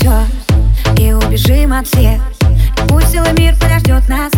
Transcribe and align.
все 0.00 0.24
и 0.96 1.12
убежим 1.12 1.72
от 1.72 1.86
всех. 1.86 2.20
И 2.42 2.88
пусть 2.88 3.12
целый 3.12 3.32
мир 3.32 3.54
подождет 3.56 4.08
нас. 4.08 4.32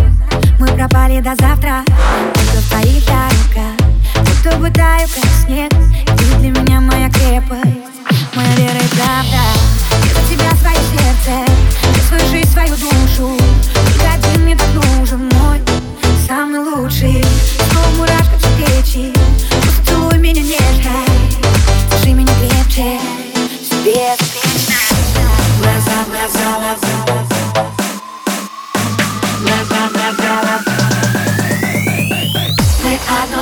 Мы 0.58 0.66
пропали 0.68 1.20
до 1.20 1.34
завтра. 1.36 1.82
Только 2.34 2.58
в 2.58 2.70
твоих 2.70 3.08
я 3.08 3.28
рука 3.28 3.84
Будто 4.14 4.56
бы 4.58 4.70
как 4.70 5.30
снег 5.44 5.72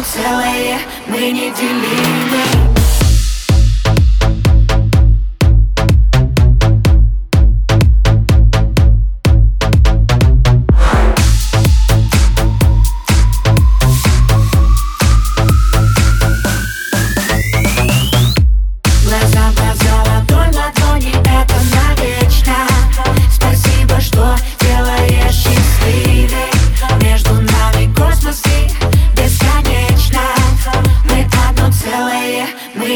целое, 0.02 0.78
мы 1.06 1.30
неделимы 1.30 2.20
Глаза, 2.30 2.79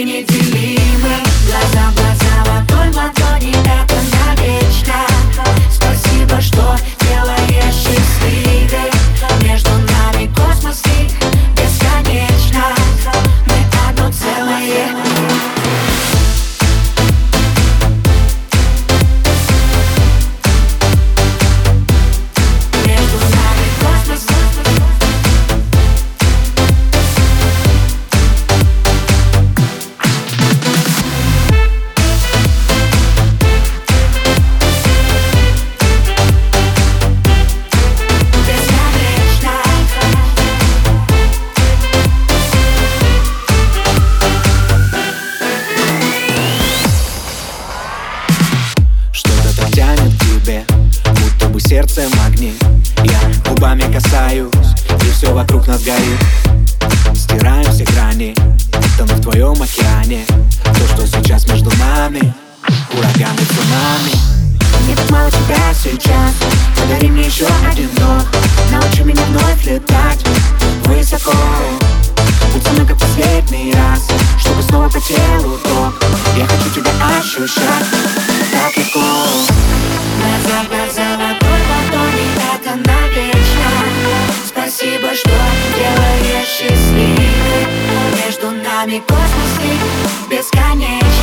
мы 0.04 0.10
неделимы 0.10 1.33
бы 51.54 51.60
сердце 51.60 52.02
магнит 52.16 52.60
Я 53.04 53.20
губами 53.48 53.82
касаюсь, 53.92 54.52
и 55.06 55.10
все 55.12 55.32
вокруг 55.32 55.68
нас 55.68 55.82
горит. 55.84 56.18
Стираем 57.14 57.70
все 57.70 57.84
грани, 57.84 58.34
тону 58.98 59.14
в 59.14 59.20
твоем 59.20 59.62
океане. 59.62 60.26
То, 60.64 60.88
что 60.88 61.06
сейчас 61.06 61.46
между 61.46 61.70
нами, 61.78 62.34
ураган 62.92 63.36
и 63.36 63.44
цунами. 63.54 64.34
Мне 64.84 64.96
так 64.96 65.10
мало 65.10 65.30
тебя 65.30 65.72
сейчас 65.72 66.34
Подари 66.76 67.08
мне 67.08 67.26
еще 67.26 67.46
один 67.70 67.88
вдох 67.88 68.24
Научи 68.70 69.02
меня 69.02 69.22
вновь 69.28 69.64
летать 69.64 70.18
Высоко. 70.84 71.32
Будь 72.52 72.62
со 72.62 72.70
мной 72.72 72.86
как 72.86 72.98
последний 72.98 73.72
раз 73.72 74.02
Чтобы 74.38 74.62
снова 74.62 74.88
по 74.90 75.00
телу 75.00 75.58
ток. 75.62 76.02
Я 76.36 76.46
хочу 76.46 76.70
тебя 76.74 76.90
ощущать 77.18 77.86
Так 78.52 78.76
легко. 78.76 79.00
Глаза, 80.24 80.64
глаза, 80.68 81.13
нами 88.84 89.02
космосы 89.08 90.28
бесконечны. 90.28 91.13